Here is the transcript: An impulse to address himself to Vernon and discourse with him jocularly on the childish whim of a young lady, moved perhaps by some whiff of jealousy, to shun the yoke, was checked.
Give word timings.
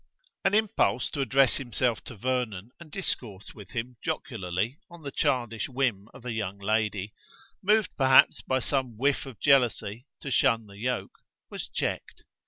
An 0.43 0.55
impulse 0.55 1.11
to 1.11 1.21
address 1.21 1.57
himself 1.57 2.03
to 2.05 2.15
Vernon 2.15 2.71
and 2.79 2.89
discourse 2.89 3.53
with 3.53 3.69
him 3.69 3.97
jocularly 4.03 4.79
on 4.89 5.03
the 5.03 5.11
childish 5.11 5.69
whim 5.69 6.09
of 6.11 6.25
a 6.25 6.31
young 6.31 6.57
lady, 6.57 7.13
moved 7.61 7.91
perhaps 7.97 8.41
by 8.41 8.61
some 8.61 8.97
whiff 8.97 9.27
of 9.27 9.39
jealousy, 9.39 10.07
to 10.21 10.31
shun 10.31 10.65
the 10.65 10.79
yoke, 10.79 11.19
was 11.51 11.67
checked. 11.67 12.23